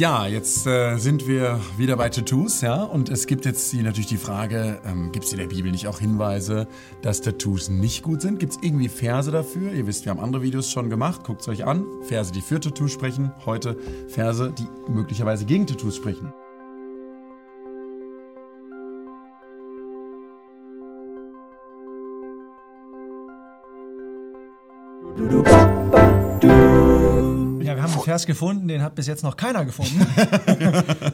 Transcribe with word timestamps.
Ja, 0.00 0.26
jetzt 0.26 0.66
äh, 0.66 0.96
sind 0.96 1.26
wir 1.26 1.60
wieder 1.76 1.94
bei 1.94 2.08
Tattoos, 2.08 2.62
ja, 2.62 2.84
und 2.84 3.10
es 3.10 3.26
gibt 3.26 3.44
jetzt 3.44 3.70
die, 3.70 3.82
natürlich 3.82 4.06
die 4.06 4.16
Frage, 4.16 4.80
ähm, 4.86 5.12
gibt 5.12 5.26
es 5.26 5.32
in 5.32 5.38
der 5.38 5.48
Bibel 5.48 5.70
nicht 5.70 5.86
auch 5.88 5.98
Hinweise, 5.98 6.66
dass 7.02 7.20
Tattoos 7.20 7.68
nicht 7.68 8.02
gut 8.02 8.22
sind? 8.22 8.38
Gibt 8.38 8.52
es 8.52 8.58
irgendwie 8.62 8.88
Verse 8.88 9.30
dafür? 9.30 9.74
Ihr 9.74 9.86
wisst, 9.86 10.06
wir 10.06 10.10
haben 10.12 10.20
andere 10.20 10.40
Videos 10.40 10.70
schon 10.70 10.88
gemacht, 10.88 11.22
guckt 11.22 11.42
es 11.42 11.48
euch 11.48 11.66
an. 11.66 11.84
Verse, 12.00 12.32
die 12.32 12.40
für 12.40 12.58
Tattoos 12.58 12.92
sprechen, 12.92 13.30
heute 13.44 13.76
Verse, 14.08 14.54
die 14.58 14.66
möglicherweise 14.90 15.44
gegen 15.44 15.66
Tattoos 15.66 15.96
sprechen. 15.96 16.32
Wir 25.14 25.28
haben 25.28 25.44
einen 25.44 25.59
Vers 28.10 28.26
gefunden, 28.26 28.66
den 28.66 28.82
hat 28.82 28.96
bis 28.96 29.06
jetzt 29.06 29.22
noch 29.22 29.36
keiner 29.36 29.64
gefunden. 29.64 30.04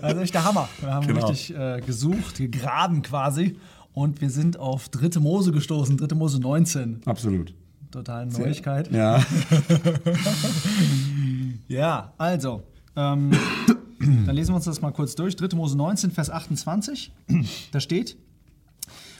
also 0.00 0.22
echt 0.22 0.32
der 0.32 0.44
Hammer. 0.46 0.66
Wir 0.80 0.94
haben 0.94 1.06
Genau. 1.06 1.26
richtig 1.26 1.54
äh, 1.54 1.82
gesucht, 1.84 2.38
gegraben 2.38 3.02
quasi. 3.02 3.58
Und 3.92 4.22
wir 4.22 4.30
sind 4.30 4.58
auf 4.58 4.88
Dritte 4.88 5.20
Mose 5.20 5.52
gestoßen, 5.52 5.98
Dritte 5.98 6.14
Mose 6.14 6.40
19. 6.40 7.02
Absolut. 7.04 7.52
Total 7.90 8.24
Neuigkeit. 8.24 8.90
Ja. 8.92 9.22
Ja, 11.68 12.14
also, 12.16 12.62
ähm, 12.96 13.32
dann 13.98 14.34
lesen 14.34 14.52
wir 14.52 14.56
uns 14.56 14.64
das 14.64 14.80
mal 14.80 14.92
kurz 14.92 15.14
durch. 15.16 15.36
3. 15.36 15.54
Mose 15.54 15.76
19, 15.76 16.12
Vers 16.12 16.30
28. 16.30 17.12
Da 17.72 17.80
steht: 17.80 18.16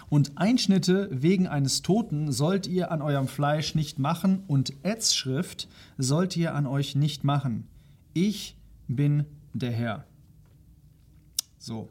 Und 0.08 0.38
Einschnitte 0.38 1.08
wegen 1.11 1.47
eines 1.47 1.83
Toten 1.83 2.33
sollt 2.33 2.66
ihr 2.69 2.91
an 2.92 3.02
eurem 3.02 3.27
Fleisch 3.28 3.74
nicht 3.74 3.98
machen, 3.98 4.45
und 4.47 4.72
Ätzschrift 4.84 5.69
sollt 5.98 6.36
ihr 6.36 6.55
an 6.55 6.66
euch 6.66 6.95
nicht 6.95 7.24
machen. 7.24 7.66
Ich 8.16 8.56
bin 8.88 9.27
der 9.52 9.73
Herr. 9.73 10.06
So. 11.59 11.91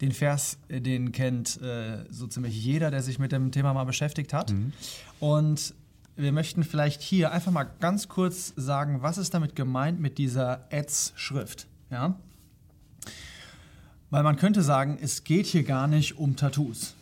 Den 0.00 0.10
Vers, 0.10 0.58
äh, 0.66 0.80
den 0.80 1.12
kennt 1.12 1.62
äh, 1.62 2.04
so 2.10 2.26
ziemlich 2.26 2.60
jeder, 2.64 2.90
der 2.90 3.04
sich 3.04 3.20
mit 3.20 3.30
dem 3.30 3.52
Thema 3.52 3.72
mal 3.72 3.84
beschäftigt 3.84 4.32
hat. 4.32 4.52
Und 5.20 5.74
wir 6.16 6.32
möchten 6.32 6.64
vielleicht 6.64 7.02
hier 7.02 7.30
einfach 7.30 7.52
mal 7.52 7.70
ganz 7.78 8.08
kurz 8.08 8.52
sagen, 8.56 9.00
was 9.00 9.16
ist 9.16 9.32
damit 9.32 9.54
gemeint 9.54 10.00
mit 10.00 10.18
dieser 10.18 10.66
Ads-Schrift. 10.72 11.68
Ja? 11.88 12.18
Weil 14.10 14.24
man 14.24 14.34
könnte 14.34 14.64
sagen, 14.64 14.98
es 15.00 15.22
geht 15.22 15.46
hier 15.46 15.62
gar 15.62 15.86
nicht 15.86 16.18
um 16.18 16.34
Tattoos. 16.34 16.94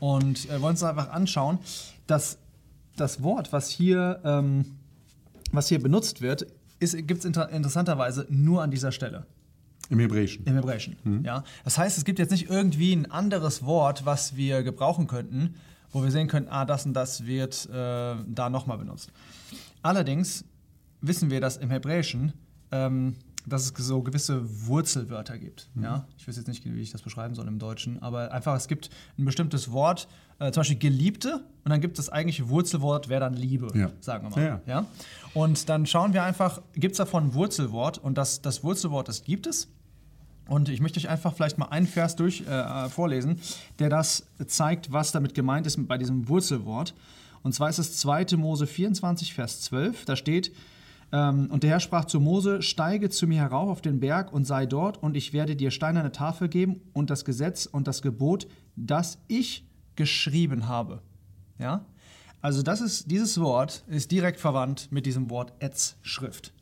Und 0.00 0.46
äh, 0.46 0.52
wir 0.52 0.62
wollen 0.62 0.72
uns 0.72 0.82
einfach 0.82 1.10
anschauen, 1.10 1.58
dass 2.06 2.38
das 2.96 3.22
Wort, 3.22 3.52
was 3.52 3.68
hier, 3.68 4.18
ähm, 4.24 4.78
was 5.52 5.68
hier 5.68 5.82
benutzt 5.82 6.22
wird, 6.22 6.46
gibt 6.80 7.20
es 7.20 7.24
inter 7.24 7.48
interessanterweise 7.50 8.26
nur 8.28 8.62
an 8.62 8.70
dieser 8.70 8.92
Stelle. 8.92 9.26
Im 9.90 9.98
Hebräischen. 10.00 10.44
Im 10.44 10.54
Hebräischen. 10.54 10.96
Ja? 11.24 11.44
Das 11.64 11.78
heißt, 11.78 11.96
es 11.96 12.04
gibt 12.04 12.18
jetzt 12.18 12.30
nicht 12.30 12.50
irgendwie 12.50 12.94
ein 12.94 13.10
anderes 13.10 13.64
Wort, 13.64 14.04
was 14.04 14.36
wir 14.36 14.62
gebrauchen 14.62 15.06
könnten, 15.06 15.54
wo 15.90 16.02
wir 16.02 16.10
sehen 16.10 16.28
könnten, 16.28 16.50
ah, 16.50 16.66
das 16.66 16.84
und 16.84 16.92
das 16.92 17.24
wird 17.26 17.66
äh, 17.70 18.16
da 18.26 18.50
nochmal 18.50 18.76
benutzt. 18.78 19.10
Allerdings 19.82 20.44
wissen 21.00 21.30
wir, 21.30 21.40
dass 21.40 21.56
im 21.56 21.70
Hebräischen, 21.70 22.34
ähm, 22.70 23.16
dass 23.48 23.64
es 23.64 23.72
so 23.86 24.02
gewisse 24.02 24.42
Wurzelwörter 24.66 25.38
gibt. 25.38 25.68
Ja? 25.80 26.06
Ich 26.18 26.26
weiß 26.28 26.36
jetzt 26.36 26.48
nicht, 26.48 26.64
wie 26.64 26.80
ich 26.80 26.90
das 26.92 27.02
beschreiben 27.02 27.34
soll 27.34 27.46
im 27.48 27.58
Deutschen, 27.58 28.02
aber 28.02 28.32
einfach, 28.32 28.56
es 28.56 28.68
gibt 28.68 28.90
ein 29.18 29.24
bestimmtes 29.24 29.70
Wort, 29.72 30.08
äh, 30.38 30.50
zum 30.52 30.60
Beispiel 30.60 30.78
Geliebte, 30.78 31.42
und 31.64 31.70
dann 31.70 31.80
gibt 31.80 31.98
es 31.98 32.06
das 32.06 32.12
eigentliche 32.12 32.48
Wurzelwort, 32.48 33.08
wäre 33.08 33.20
dann 33.20 33.34
Liebe, 33.34 33.68
Ja. 33.78 33.90
sagen 34.00 34.24
wir 34.24 34.30
mal. 34.36 34.44
Ja, 34.44 34.60
ja. 34.66 34.86
Und 35.34 35.68
dann 35.68 35.86
schauen 35.86 36.12
wir 36.12 36.22
einfach, 36.22 36.62
gibt 36.74 36.92
es 36.92 36.98
davon 36.98 37.24
ein 37.26 37.34
Wurzelwort? 37.34 37.98
Und 37.98 38.16
das, 38.18 38.40
das 38.42 38.62
Wurzelwort, 38.64 39.08
das 39.08 39.24
gibt 39.24 39.46
es. 39.46 39.68
Und 40.48 40.68
ich 40.70 40.80
möchte 40.80 40.98
euch 40.98 41.08
einfach 41.10 41.34
vielleicht 41.34 41.58
mal 41.58 41.66
einen 41.66 41.86
Vers 41.86 42.16
durch 42.16 42.40
äh, 42.46 42.88
vorlesen, 42.88 43.38
der 43.78 43.90
das 43.90 44.26
zeigt, 44.46 44.92
was 44.92 45.12
damit 45.12 45.34
gemeint 45.34 45.66
ist 45.66 45.86
bei 45.86 45.98
diesem 45.98 46.28
Wurzelwort. 46.28 46.94
Und 47.42 47.52
zwar 47.54 47.68
ist 47.68 47.78
es 47.78 47.98
2. 47.98 48.36
Mose 48.36 48.66
24, 48.66 49.34
Vers 49.34 49.60
12. 49.60 50.06
Da 50.06 50.16
steht, 50.16 50.52
und 51.10 51.62
der 51.62 51.70
Herr 51.70 51.80
sprach 51.80 52.04
zu 52.04 52.20
Mose, 52.20 52.60
steige 52.60 53.08
zu 53.08 53.26
mir 53.26 53.40
herauf 53.40 53.70
auf 53.70 53.80
den 53.80 54.00
Berg 54.00 54.32
und 54.32 54.44
sei 54.44 54.66
dort, 54.66 55.02
und 55.02 55.16
ich 55.16 55.32
werde 55.32 55.56
dir 55.56 55.70
steinerne 55.70 56.12
Tafel 56.12 56.48
geben 56.48 56.80
und 56.92 57.08
das 57.08 57.24
Gesetz 57.24 57.66
und 57.66 57.88
das 57.88 58.02
Gebot, 58.02 58.46
das 58.76 59.18
ich 59.26 59.66
geschrieben 59.96 60.68
habe. 60.68 61.00
Ja? 61.58 61.86
Also 62.42 62.62
das 62.62 62.80
ist, 62.80 63.10
dieses 63.10 63.40
Wort 63.40 63.84
ist 63.88 64.10
direkt 64.10 64.38
verwandt 64.38 64.92
mit 64.92 65.06
diesem 65.06 65.30
Wort 65.30 65.52
Etz-Schrift. 65.60 66.52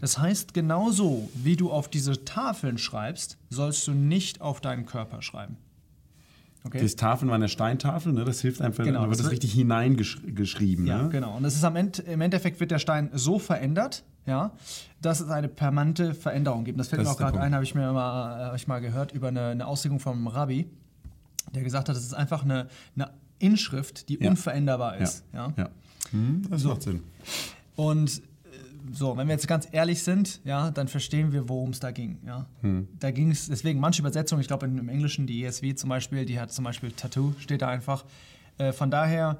Das 0.00 0.18
heißt, 0.18 0.52
genauso 0.52 1.30
wie 1.32 1.54
du 1.54 1.70
auf 1.70 1.86
diese 1.88 2.24
Tafeln 2.24 2.76
schreibst, 2.76 3.38
sollst 3.50 3.86
du 3.86 3.92
nicht 3.92 4.40
auf 4.40 4.60
deinen 4.60 4.84
Körper 4.84 5.22
schreiben. 5.22 5.58
Okay? 6.64 6.80
Das 6.82 6.94
Tafeln 6.96 7.28
war 7.28 7.36
eine 7.36 7.48
Steintafel, 7.48 8.12
ne? 8.12 8.24
das 8.24 8.40
hilft 8.42 8.60
einfach, 8.60 8.84
Genau, 8.84 9.00
da 9.00 9.06
wird 9.08 9.18
das 9.18 9.24
das 9.24 9.32
richtig 9.32 9.52
hineingeschrieben. 9.52 10.86
Ja, 10.86 11.04
ne? 11.04 11.08
genau. 11.08 11.36
Und 11.36 11.42
das 11.42 11.54
ist 11.54 11.64
am 11.64 11.74
Ende, 11.76 12.02
im 12.02 12.20
Endeffekt 12.20 12.60
wird 12.60 12.70
der 12.70 12.78
Stein 12.78 13.08
so 13.14 13.38
verändert, 13.38 14.04
ja, 14.26 14.52
dass 15.00 15.20
es 15.20 15.30
eine 15.30 15.48
permanente 15.48 16.12
Veränderung 16.14 16.64
gibt. 16.64 16.78
Das 16.78 16.88
fällt 16.88 17.00
Das 17.00 17.08
mir 17.08 17.14
auch 17.14 17.18
gerade 17.18 17.40
ein, 17.40 17.54
habe 17.54 17.64
ich 17.64 17.74
mir 17.74 17.90
mal, 17.92 18.46
hab 18.48 18.56
ich 18.56 18.68
mal 18.68 18.80
gehört 18.80 19.12
über 19.12 19.28
eine, 19.28 19.46
eine 19.48 19.66
Auslegung 19.66 20.00
vom 20.00 20.26
Rabbi, 20.26 20.68
der 21.54 21.62
gesagt 21.62 21.88
hat, 21.88 21.96
es 21.96 22.02
ist 22.04 22.14
einfach 22.14 22.44
eine, 22.44 22.68
eine 22.94 23.10
Inschrift, 23.38 24.08
die 24.10 24.22
Ja. 24.22 24.28
unveränderbar 24.30 24.96
Ja. 24.98 25.02
ist. 25.02 25.24
Ja. 25.32 25.52
ja. 25.56 25.70
Hm, 26.10 26.42
das 26.50 26.64
macht 26.64 26.82
Sinn. 26.82 27.02
Und 27.74 28.18
äh, 28.18 28.22
so, 28.92 29.16
wenn 29.16 29.28
wir 29.28 29.34
jetzt 29.34 29.48
ganz 29.48 29.68
ehrlich 29.72 30.02
sind, 30.02 30.40
ja, 30.44 30.70
dann 30.70 30.88
verstehen 30.88 31.32
wir, 31.32 31.48
worum 31.48 31.70
es 31.70 31.80
da 31.80 31.90
ging. 31.90 32.18
Ja. 32.26 32.46
Da 32.98 33.10
ging 33.10 33.30
es, 33.30 33.48
deswegen 33.48 33.80
manche 33.80 34.02
Übersetzungen, 34.02 34.40
ich 34.40 34.48
glaube 34.48 34.66
im 34.66 34.88
Englischen, 34.88 35.26
die 35.26 35.44
ESV 35.44 35.74
zum 35.76 35.88
Beispiel, 35.90 36.24
die 36.24 36.38
hat 36.40 36.52
zum 36.52 36.64
Beispiel 36.64 36.92
Tattoo, 36.92 37.34
steht 37.38 37.62
da 37.62 37.68
einfach. 37.68 38.04
Äh, 38.58 38.72
von 38.72 38.90
daher, 38.90 39.38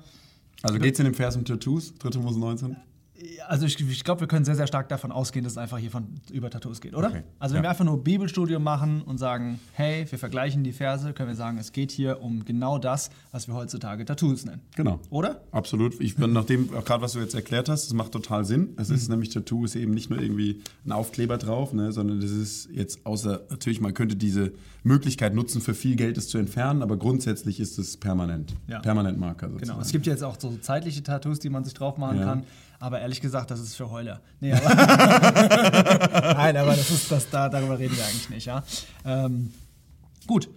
Also 0.63 0.79
geht 0.79 0.95
es 0.95 1.01
in 1.01 1.05
dem 1.05 1.15
Vers 1.15 1.37
um 1.37 1.45
Tattoos, 1.45 1.95
3. 1.99 2.19
Mose 2.21 2.39
19? 2.39 2.77
Also 3.49 3.67
ich, 3.67 3.79
ich 3.81 4.05
glaube, 4.05 4.21
wir 4.23 4.29
können 4.29 4.45
sehr, 4.45 4.55
sehr 4.57 4.67
stark 4.67 4.89
davon 4.89 5.13
ausgehen, 5.13 5.45
dass 5.45 5.53
es 5.55 5.59
einfach 5.59 5.79
hier 5.79 5.91
von, 5.91 6.07
über 6.33 6.49
Tattoos 6.51 6.81
geht, 6.81 6.95
oder? 6.95 7.09
Okay. 7.09 7.23
Also 7.39 7.55
wenn 7.55 7.59
Ja. 7.61 7.65
wir 7.67 7.71
einfach 7.71 7.85
nur 7.85 8.03
Bibelstudium 8.03 8.63
machen 8.63 9.03
und 9.03 9.19
sagen, 9.19 9.59
hey, 9.73 10.07
wir 10.11 10.19
vergleichen 10.19 10.65
die 10.65 10.73
Verse, 10.73 11.13
können 11.13 11.29
wir 11.29 11.37
sagen, 11.37 11.59
es 11.59 11.73
geht 11.73 11.91
hier 11.91 12.23
um 12.23 12.45
genau 12.45 12.79
das, 12.79 13.11
was 13.33 13.49
wir 13.49 13.55
heutzutage 13.55 14.05
Tattoos 14.05 14.45
nennen. 14.45 14.61
Genau. 14.77 15.01
Oder? 15.11 15.43
Absolut. 15.53 16.01
Ich 16.01 16.17
bin 16.17 16.33
nachdem, 16.33 16.75
auch 16.75 16.85
gerade 16.85 17.03
was 17.03 17.13
du 17.13 17.21
jetzt 17.21 17.35
erklärt 17.35 17.69
hast, 17.69 17.87
das 17.87 17.93
macht 17.95 18.13
total 18.13 18.45
Sinn. 18.45 18.75
Es 18.77 18.89
Mhm. 18.89 18.95
ist 18.95 19.09
nämlich 19.09 19.29
Tattoo, 19.31 19.65
ist 19.65 19.77
eben 19.77 19.93
nicht 19.93 20.11
nur 20.11 20.21
irgendwie 20.21 20.63
ein 20.87 20.93
Aufkleber 20.93 21.37
drauf, 21.39 21.73
ne, 21.73 21.93
sondern 21.93 22.21
das 22.21 22.31
ist 22.31 22.69
jetzt 22.73 23.05
außer, 23.05 23.43
natürlich, 23.51 23.81
man 23.81 23.95
könnte 23.95 24.17
diese 24.17 24.53
Möglichkeit 24.83 25.35
nutzen, 25.35 25.61
für 25.61 25.75
viel 25.75 25.97
Geld 25.97 26.17
es 26.17 26.29
zu 26.29 26.39
entfernen, 26.39 26.83
aber 26.83 26.97
grundsätzlich 26.97 27.61
ist 27.61 27.79
es 27.79 27.97
permanent. 27.99 28.55
Ja. 28.67 28.79
Permanent 28.79 29.19
Marker 29.19 29.49
sozusagen. 29.51 29.73
Genau. 29.73 29.83
Es 29.83 29.93
gibt 29.93 30.07
jetzt 30.07 30.25
auch 30.25 30.37
so 30.41 30.57
zeitliche 30.63 31.03
Tattoos, 31.03 31.39
die 31.39 31.51
man 31.51 31.65
sich 31.65 31.75
drauf 31.75 31.99
machen 31.99 32.19
Ja. 32.19 32.25
kann. 32.25 32.45
Aber 32.83 32.99
ehrlich 33.11 33.21
gesagt, 33.21 33.51
das 33.51 33.59
ist 33.59 33.75
für 33.75 33.91
Heuler. 33.91 34.21
Nee, 34.39 34.53
aber 34.53 34.69
Nein, 36.35 36.57
aber 36.57 36.77
das 36.77 36.91
ist, 36.91 37.11
das, 37.11 37.29
da, 37.29 37.49
darüber 37.49 37.77
reden 37.77 37.97
wir 37.97 38.05
eigentlich 38.05 38.31
nicht, 38.31 38.47
ja. 38.47 38.63
Ähm, 39.05 39.53
gut. 40.29 40.49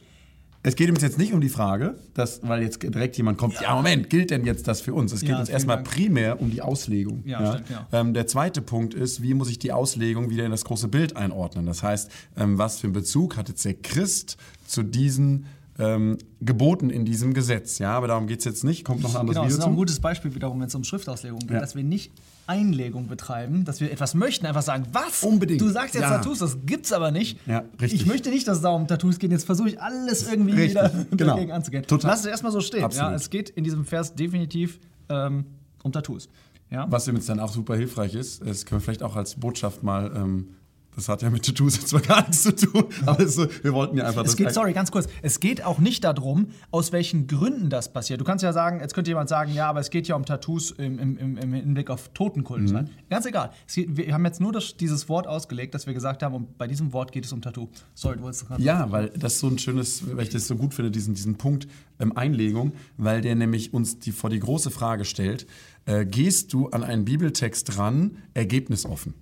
Es 0.65 0.75
geht 0.75 0.89
uns 0.89 1.01
jetzt 1.01 1.17
nicht 1.17 1.33
um 1.33 1.41
die 1.41 1.49
Frage, 1.49 1.95
dass, 2.13 2.41
weil 2.47 2.61
jetzt 2.61 2.81
direkt 2.83 3.17
jemand 3.17 3.37
kommt, 3.37 3.59
ja, 3.59 3.75
Moment, 3.75 4.09
gilt 4.09 4.29
denn 4.31 4.45
jetzt 4.45 4.65
das 4.67 4.79
für 4.81 4.93
uns? 4.93 5.11
Es 5.11 5.19
geht 5.21 5.31
Ja, 5.31 5.39
uns 5.39 5.49
erstmal 5.49 5.77
Dank. 5.77 5.89
primär 5.89 6.39
um 6.39 6.51
die 6.51 6.61
Auslegung. 6.61 7.21
Ja, 7.25 7.53
stimmt, 7.55 7.69
ja. 7.71 7.87
Ähm, 7.91 8.13
der 8.13 8.27
zweite 8.27 8.61
Punkt 8.61 8.93
ist, 8.93 9.21
wie 9.21 9.33
muss 9.33 9.49
ich 9.49 9.59
die 9.59 9.73
Auslegung 9.73 10.29
wieder 10.29 10.45
in 10.45 10.51
das 10.51 10.63
große 10.63 10.87
Bild 10.87 11.17
einordnen? 11.17 11.65
Das 11.65 11.83
heißt, 11.83 12.09
ähm, 12.37 12.59
was 12.59 12.79
für 12.79 12.85
einen 12.87 12.93
Bezug 12.93 13.35
hat 13.35 13.49
jetzt 13.49 13.65
der 13.65 13.73
Christ 13.73 14.37
zu 14.65 14.83
diesen 14.83 15.47
ähm, 15.79 16.17
Geboten 16.41 16.89
in 16.89 17.05
diesem 17.05 17.33
Gesetz? 17.33 17.79
Ja, 17.79 17.95
aber 17.97 18.07
darum 18.07 18.27
geht 18.27 18.39
es 18.39 18.45
jetzt 18.45 18.63
nicht. 18.63 18.83
Kommt 18.83 19.01
noch 19.01 19.15
ein 19.15 19.21
anderes 19.21 19.35
Genau, 19.35 19.43
das 19.45 19.53
Video 19.53 19.59
ist 19.59 19.63
auch 19.65 19.69
ein 19.69 19.75
gutes 19.75 19.99
Beispiel 19.99 20.35
wiederum, 20.35 20.59
wenn 20.59 20.67
es 20.67 20.75
um 20.75 20.83
Schriftauslegung 20.83 21.39
geht, 21.39 21.51
Ja. 21.51 21.59
dass 21.59 21.75
wir 21.75 21.83
nicht 21.83 22.11
Einlegung 22.45 23.07
betreiben, 23.07 23.63
dass 23.65 23.79
wir 23.79 23.91
etwas 23.91 24.13
möchten, 24.15 24.45
einfach 24.45 24.61
sagen, 24.61 24.85
was? 24.91 25.23
Unbedingt. 25.23 25.61
Du 25.61 25.69
sagst 25.69 25.95
jetzt 25.95 26.03
Ja. 26.03 26.09
Tattoos, 26.17 26.39
das 26.39 26.57
gibt's 26.65 26.91
aber 26.91 27.11
nicht. 27.11 27.39
Ja, 27.47 27.63
richtig. 27.81 28.01
Ich 28.01 28.05
möchte 28.05 28.29
nicht, 28.29 28.47
dass 28.47 28.57
es 28.57 28.63
da 28.63 28.69
um 28.69 28.87
Tattoos 28.87 29.17
geht. 29.17 29.31
Jetzt 29.31 29.45
versuche 29.45 29.69
ich 29.69 29.81
alles 29.81 30.29
irgendwie 30.29 30.51
Richtig, 30.51 30.71
wieder 30.71 31.05
genau. 31.11 31.33
dagegen 31.35 31.51
anzugehen. 31.53 31.85
Total. 31.87 32.11
Lass 32.11 32.19
es 32.21 32.25
erstmal 32.25 32.51
so 32.51 32.59
stehen. 32.59 32.87
Ja, 32.91 33.13
es 33.13 33.29
geht 33.29 33.49
in 33.49 33.63
diesem 33.63 33.85
Vers 33.85 34.13
definitiv 34.15 34.79
ähm, 35.09 35.45
um 35.83 35.91
Tattoos. 35.91 36.27
Ja? 36.69 36.85
Was 36.89 37.07
übrigens 37.07 37.27
dann 37.27 37.39
auch 37.39 37.51
super 37.51 37.75
hilfreich 37.75 38.13
ist, 38.15 38.45
das 38.45 38.65
können 38.65 38.81
wir 38.81 38.83
vielleicht 38.85 39.03
auch 39.03 39.15
als 39.15 39.35
Botschaft 39.35 39.83
mal, 39.83 40.11
ähm, 40.15 40.49
das 40.95 41.09
hat 41.09 41.21
ja 41.21 41.29
mit 41.29 41.45
Tattoos 41.45 41.75
jetzt 41.75 41.89
zwar 41.89 42.01
gar 42.01 42.21
nichts 42.21 42.43
zu 42.43 42.55
tun, 42.55 42.85
aber 43.05 43.19
es, 43.21 43.37
wir 43.37 43.73
wollten 43.73 43.97
ja 43.97 44.05
einfach 44.05 44.23
Es 44.23 44.31
das 44.31 44.37
geht, 44.37 44.53
sorry, 44.53 44.73
ganz 44.73 44.91
kurz. 44.91 45.07
Es 45.21 45.39
geht 45.39 45.63
auch 45.63 45.79
nicht 45.79 46.03
darum, 46.03 46.47
aus 46.71 46.91
welchen 46.91 47.27
Gründen 47.27 47.69
das 47.69 47.91
passiert. 47.91 48.21
Du 48.21 48.25
kannst 48.25 48.43
ja 48.43 48.53
sagen, 48.53 48.79
jetzt 48.79 48.93
könnte 48.93 49.11
jemand 49.11 49.29
sagen, 49.29 49.53
ja, 49.53 49.69
aber 49.69 49.79
es 49.79 49.89
geht 49.89 50.07
ja 50.07 50.15
um 50.15 50.25
Tattoos 50.25 50.71
im, 50.71 50.99
im, 50.99 51.17
im, 51.17 51.37
im 51.37 51.53
Hinblick 51.53 51.89
auf 51.89 52.09
Totenkult. 52.13 52.71
Mhm. 52.71 52.89
Ganz 53.09 53.25
egal. 53.25 53.51
Geht, 53.73 53.97
wir 53.97 54.13
haben 54.13 54.25
jetzt 54.25 54.41
nur 54.41 54.51
das, 54.51 54.77
dieses 54.77 55.09
Wort 55.09 55.27
ausgelegt, 55.27 55.73
dass 55.73 55.87
wir 55.87 55.93
gesagt 55.93 56.23
haben, 56.23 56.35
und 56.35 56.57
bei 56.57 56.67
diesem 56.67 56.93
Wort 56.93 57.11
geht 57.11 57.25
es 57.25 57.33
um 57.33 57.41
Tattoo. 57.41 57.69
Sorry, 57.93 58.17
du 58.17 58.23
wolltest 58.23 58.47
gerade. 58.47 58.61
Ja, 58.61 58.91
weil 58.91 59.09
das 59.09 59.39
so 59.39 59.47
ein 59.47 59.57
schönes, 59.57 60.03
weil 60.15 60.23
ich 60.23 60.29
das 60.29 60.47
so 60.47 60.55
gut 60.55 60.73
finde, 60.73 60.91
diesen, 60.91 61.13
diesen 61.13 61.35
Punkt 61.35 61.67
ähm, 61.99 62.15
Einlegung, 62.15 62.73
weil 62.97 63.21
der 63.21 63.35
nämlich 63.35 63.73
uns 63.73 63.99
die, 63.99 64.11
vor 64.11 64.29
die 64.29 64.39
große 64.39 64.71
Frage 64.71 65.05
stellt, 65.05 65.47
äh, 65.85 66.05
gehst 66.05 66.53
du 66.53 66.69
an 66.69 66.83
einen 66.83 67.05
Bibeltext 67.05 67.77
ran, 67.77 68.17
ergebnisoffen? 68.33 69.13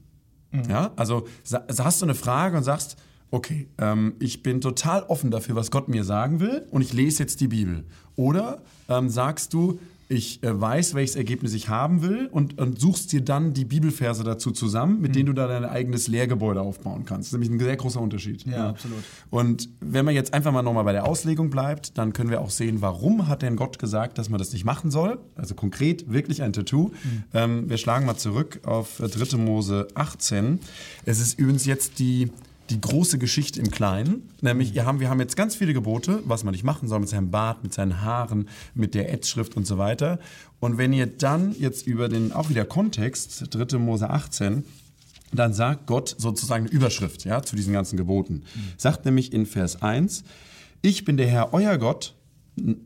Ja, 0.69 0.91
also 0.95 1.27
hast 1.79 2.01
du 2.01 2.05
eine 2.05 2.15
Frage 2.15 2.57
und 2.57 2.63
sagst, 2.63 2.97
okay, 3.31 3.67
ähm, 3.77 4.15
ich 4.19 4.43
bin 4.43 4.59
total 4.59 5.03
offen 5.03 5.31
dafür, 5.31 5.55
was 5.55 5.71
Gott 5.71 5.87
mir 5.87 6.03
sagen 6.03 6.39
will 6.39 6.67
und 6.71 6.81
ich 6.81 6.93
lese 6.93 7.23
jetzt 7.23 7.39
die 7.39 7.47
Bibel. 7.47 7.85
Oder 8.15 8.61
ähm, 8.89 9.09
sagst 9.09 9.53
du, 9.53 9.79
ich 10.11 10.43
äh, 10.43 10.59
weiß, 10.59 10.93
welches 10.93 11.15
Ergebnis 11.15 11.53
ich 11.53 11.69
haben 11.69 12.01
will 12.01 12.27
und, 12.31 12.59
und 12.59 12.79
suchst 12.79 13.13
dir 13.13 13.21
dann 13.21 13.53
die 13.53 13.63
Bibelverse 13.63 14.23
dazu 14.23 14.51
zusammen, 14.51 14.99
mit 14.99 15.15
denen 15.15 15.27
du 15.27 15.33
dann 15.33 15.49
dein 15.49 15.65
eigenes 15.65 16.09
Lehrgebäude 16.09 16.61
aufbauen 16.61 17.05
kannst. 17.05 17.27
Das 17.27 17.27
ist 17.27 17.39
nämlich 17.39 17.49
ein 17.49 17.59
sehr 17.59 17.77
großer 17.77 18.01
Unterschied. 18.01 18.45
Ja, 18.45 18.69
absolut. 18.69 18.99
Und 19.29 19.69
wenn 19.79 20.03
man 20.03 20.13
jetzt 20.13 20.33
einfach 20.33 20.51
mal 20.51 20.63
nochmal 20.63 20.83
bei 20.83 20.91
der 20.91 21.07
Auslegung 21.07 21.49
bleibt, 21.49 21.97
dann 21.97 22.11
können 22.11 22.29
wir 22.29 22.41
auch 22.41 22.49
sehen, 22.49 22.81
warum 22.81 23.29
hat 23.29 23.41
denn 23.41 23.55
Gott 23.55 23.79
gesagt, 23.79 24.17
dass 24.17 24.29
man 24.29 24.37
das 24.37 24.51
nicht 24.51 24.65
machen 24.65 24.91
soll? 24.91 25.17
Also 25.35 25.55
konkret 25.55 26.11
wirklich 26.11 26.43
ein 26.43 26.51
Tattoo. 26.51 26.91
Ähm, 27.33 27.69
wir 27.69 27.77
schlagen 27.77 28.05
mal 28.05 28.17
zurück 28.17 28.59
auf 28.65 28.99
äh, 28.99 29.07
3. 29.07 29.37
Mose 29.37 29.87
18. 29.93 30.59
Es 31.05 31.21
ist 31.21 31.39
übrigens 31.39 31.65
jetzt 31.65 31.99
die, 31.99 32.31
die 32.71 32.81
große 32.81 33.17
Geschichte 33.17 33.59
im 33.59 33.69
Kleinen. 33.69 34.29
Nämlich, 34.41 34.73
wir 34.73 34.85
haben, 34.85 34.99
wir 34.99 35.09
haben 35.09 35.19
jetzt 35.19 35.35
ganz 35.35 35.55
viele 35.55 35.73
Gebote, 35.73 36.21
was 36.25 36.43
man 36.43 36.53
nicht 36.53 36.63
machen 36.63 36.87
soll 36.87 36.99
mit 36.99 37.09
seinem 37.09 37.29
Bart, 37.29 37.63
mit 37.63 37.73
seinen 37.73 38.01
Haaren, 38.01 38.47
mit 38.73 38.95
der 38.95 39.13
Edschrift 39.13 39.57
und 39.57 39.67
so 39.67 39.77
weiter. 39.77 40.19
Und 40.59 40.77
wenn 40.77 40.93
ihr 40.93 41.05
dann 41.05 41.55
jetzt 41.57 41.85
über 41.85 42.09
den, 42.09 42.31
auch 42.31 42.49
wieder 42.49 42.65
Kontext, 42.65 43.45
3. 43.51 43.77
Mose 43.77 44.09
18, 44.09 44.63
dann 45.33 45.53
sagt 45.53 45.87
Gott 45.87 46.15
sozusagen 46.17 46.65
eine 46.65 46.73
Überschrift 46.73 47.25
ja, 47.25 47.41
zu 47.41 47.55
diesen 47.55 47.73
ganzen 47.73 47.97
Geboten. 47.97 48.43
Sagt 48.77 49.05
nämlich 49.05 49.33
in 49.33 49.45
Vers 49.45 49.81
1, 49.81 50.23
ich 50.81 51.05
bin 51.05 51.17
der 51.17 51.27
Herr, 51.27 51.53
euer 51.53 51.77
Gott, 51.77 52.15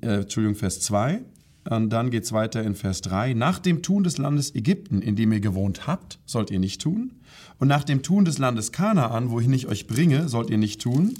äh, 0.01 0.21
Entschuldigung, 0.21 0.55
Vers 0.55 0.79
2, 0.81 1.21
und 1.69 1.89
dann 1.89 2.11
geht 2.11 2.23
es 2.23 2.31
weiter 2.31 2.63
in 2.63 2.75
Vers 2.75 3.01
3, 3.01 3.33
nach 3.33 3.59
dem 3.59 3.81
Tun 3.81 4.03
des 4.03 4.17
Landes 4.17 4.53
Ägypten, 4.53 5.01
in 5.01 5.15
dem 5.15 5.31
ihr 5.31 5.39
gewohnt 5.39 5.87
habt, 5.87 6.19
sollt 6.25 6.51
ihr 6.51 6.59
nicht 6.59 6.81
tun. 6.81 7.11
Und 7.57 7.67
nach 7.67 7.83
dem 7.83 8.03
Tun 8.03 8.25
des 8.25 8.37
Landes 8.37 8.71
Kanaan, 8.71 9.31
wohin 9.31 9.53
ich 9.53 9.67
euch 9.67 9.87
bringe, 9.87 10.29
sollt 10.29 10.49
ihr 10.49 10.57
nicht 10.57 10.81
tun. 10.81 11.15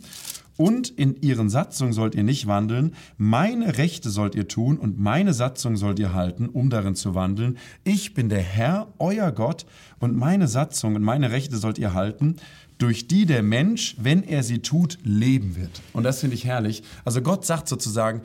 Und 0.57 0.89
in 0.89 1.21
ihren 1.21 1.49
Satzungen 1.49 1.91
sollt 1.91 2.15
ihr 2.15 2.23
nicht 2.23 2.47
wandeln. 2.47 2.93
Meine 3.17 3.77
Rechte 3.77 4.09
sollt 4.09 4.35
ihr 4.35 4.47
tun 4.47 4.77
und 4.77 4.99
meine 4.99 5.33
Satzung 5.33 5.75
sollt 5.75 5.99
ihr 5.99 6.13
halten, 6.13 6.47
um 6.47 6.69
darin 6.69 6.95
zu 6.95 7.13
wandeln. 7.13 7.57
Ich 7.83 8.13
bin 8.13 8.29
der 8.29 8.41
Herr, 8.41 8.87
euer 8.97 9.31
Gott, 9.31 9.65
und 9.99 10.15
meine 10.15 10.47
Satzung 10.47 10.95
und 10.95 11.01
meine 11.01 11.31
Rechte 11.31 11.57
sollt 11.57 11.77
ihr 11.77 11.93
halten, 11.93 12.37
durch 12.77 13.07
die 13.07 13.25
der 13.25 13.43
Mensch, 13.43 13.95
wenn 13.99 14.23
er 14.23 14.43
sie 14.43 14.59
tut, 14.59 14.97
leben 15.03 15.55
wird. 15.55 15.81
Und 15.93 16.03
das 16.03 16.19
finde 16.19 16.35
ich 16.35 16.45
herrlich. 16.45 16.83
Also 17.03 17.21
Gott 17.21 17.45
sagt 17.45 17.67
sozusagen, 17.67 18.21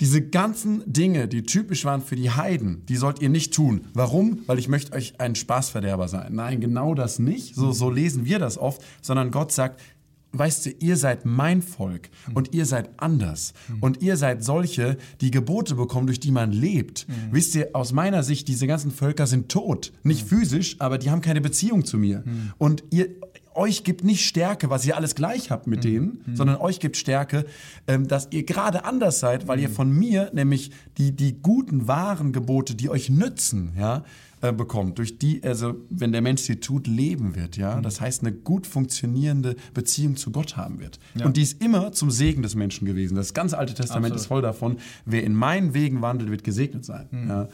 diese 0.00 0.22
ganzen 0.22 0.82
Dinge, 0.90 1.28
die 1.28 1.42
typisch 1.42 1.84
waren 1.84 2.02
für 2.02 2.16
die 2.16 2.30
Heiden, 2.30 2.84
die 2.86 2.96
sollt 2.96 3.20
ihr 3.20 3.28
nicht 3.28 3.54
tun. 3.54 3.82
Warum? 3.92 4.40
Weil 4.46 4.58
ich 4.58 4.68
möchte 4.68 4.92
euch 4.94 5.20
ein 5.20 5.34
Spaßverderber 5.34 6.08
sein. 6.08 6.34
Nein, 6.34 6.60
genau 6.60 6.94
das 6.94 7.18
nicht. 7.18 7.54
So, 7.54 7.72
so 7.72 7.90
lesen 7.90 8.24
wir 8.24 8.38
das 8.38 8.58
oft, 8.58 8.82
sondern 9.02 9.30
Gott 9.30 9.52
sagt, 9.52 9.80
weißt 10.32 10.66
du, 10.66 10.70
ihr 10.78 10.96
seid 10.96 11.26
mein 11.26 11.60
Volk 11.60 12.08
und 12.34 12.54
ihr 12.54 12.64
seid 12.64 12.90
anders. 12.98 13.52
Und 13.80 14.00
ihr 14.00 14.16
seid 14.16 14.44
solche, 14.44 14.96
die 15.20 15.30
Gebote 15.30 15.74
bekommen, 15.74 16.06
durch 16.06 16.20
die 16.20 16.30
man 16.30 16.52
lebt. 16.52 17.06
Wisst 17.30 17.54
ihr, 17.54 17.70
aus 17.74 17.92
meiner 17.92 18.22
Sicht, 18.22 18.48
diese 18.48 18.66
ganzen 18.66 18.90
Völker 18.90 19.26
sind 19.26 19.50
tot. 19.50 19.92
Nicht 20.02 20.26
physisch, 20.26 20.76
aber 20.78 20.98
die 20.98 21.10
haben 21.10 21.20
keine 21.20 21.40
Beziehung 21.40 21.84
zu 21.84 21.98
mir. 21.98 22.24
Und 22.58 22.84
ihr, 22.90 23.08
euch 23.54 23.84
gibt 23.84 24.04
nicht 24.04 24.24
Stärke, 24.24 24.70
was 24.70 24.86
ihr 24.86 24.96
alles 24.96 25.14
gleich 25.14 25.50
habt 25.50 25.66
mit 25.66 25.84
denen, 25.84 26.22
sondern 26.34 26.56
euch 26.56 26.80
gibt 26.80 26.96
Stärke, 26.96 27.46
ähm, 27.86 28.08
dass 28.08 28.28
ihr 28.30 28.44
gerade 28.44 28.84
anders 28.84 29.20
seid, 29.20 29.48
weil 29.48 29.60
ihr 29.60 29.70
von 29.70 29.90
mir 29.90 30.30
nämlich 30.32 30.70
die, 30.98 31.12
die 31.12 31.40
guten, 31.40 31.88
wahren 31.88 32.32
Gebote, 32.32 32.74
die 32.74 32.90
euch 32.90 33.10
nützen, 33.10 33.72
ja, 33.78 34.04
äh, 34.42 34.52
bekommt, 34.52 34.98
durch 34.98 35.18
die, 35.18 35.42
also 35.44 35.74
wenn 35.90 36.12
der 36.12 36.22
Mensch 36.22 36.40
sie 36.40 36.56
tut, 36.56 36.86
leben 36.86 37.36
wird, 37.36 37.58
ja. 37.58 37.78
Das 37.82 38.00
heißt, 38.00 38.22
eine 38.22 38.32
gut 38.32 38.66
funktionierende 38.66 39.54
Beziehung 39.74 40.16
zu 40.16 40.30
Gott 40.30 40.56
haben 40.56 40.80
wird. 40.80 40.98
Und 41.22 41.36
die 41.36 41.42
ist 41.42 41.62
immer 41.62 41.92
zum 41.92 42.10
Segen 42.10 42.40
des 42.40 42.54
Menschen 42.54 42.86
gewesen. 42.86 43.16
Das 43.16 43.34
ganze 43.34 43.58
Alte 43.58 43.74
Testament 43.74 44.12
Absolut. 44.12 44.20
ist 44.20 44.26
voll 44.26 44.40
davon, 44.40 44.78
wer 45.04 45.24
in 45.24 45.34
meinen 45.34 45.74
Wegen 45.74 46.00
wandelt, 46.00 46.30
wird 46.30 46.42
gesegnet 46.42 46.86
sein. 46.86 47.08
Ja. 47.28 47.48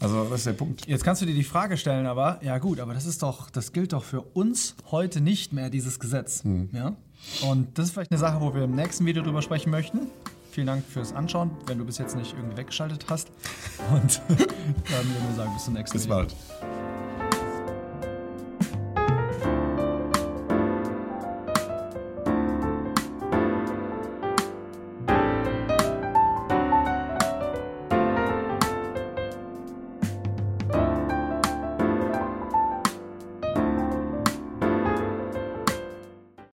Also 0.00 0.24
das 0.24 0.40
ist 0.40 0.46
der 0.46 0.52
Punkt. 0.54 0.84
Jetzt 0.88 1.04
kannst 1.04 1.22
du 1.22 1.26
dir 1.26 1.34
die 1.34 1.44
Frage 1.44 1.76
stellen, 1.76 2.06
aber 2.06 2.40
ja 2.42 2.58
gut, 2.58 2.80
aber 2.80 2.92
das 2.92 3.06
ist 3.06 3.22
doch, 3.22 3.48
das 3.48 3.72
gilt 3.72 3.92
doch 3.92 4.02
für 4.02 4.22
uns 4.22 4.74
heute 4.90 5.20
nicht 5.20 5.41
mehr, 5.50 5.70
dieses 5.70 5.98
Gesetz. 5.98 6.44
Ja? 6.72 6.94
Und 7.48 7.78
das 7.78 7.86
ist 7.86 7.92
vielleicht 7.92 8.10
eine 8.10 8.18
Sache, 8.18 8.40
wo 8.40 8.54
wir 8.54 8.64
im 8.64 8.74
nächsten 8.74 9.06
Video 9.06 9.22
drüber 9.22 9.42
sprechen 9.42 9.70
möchten. 9.70 10.08
Vielen 10.50 10.66
Dank 10.66 10.84
fürs 10.84 11.14
Anschauen, 11.14 11.50
wenn 11.66 11.78
du 11.78 11.84
bis 11.86 11.96
jetzt 11.96 12.14
nicht 12.14 12.34
irgendwie 12.34 12.58
weggeschaltet 12.58 13.06
hast. 13.08 13.28
Und 13.90 14.20
dann 14.28 14.38
würden 14.38 15.28
wir 15.28 15.34
sagen, 15.34 15.54
bis 15.54 15.64
zum 15.64 15.74
nächsten 15.74 15.96
Bis 15.96 16.04
Video. 16.04 16.16
bald. 16.16 16.36